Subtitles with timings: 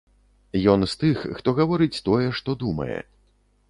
[0.73, 2.99] Ён з тых, хто гаворыць тое, што думае.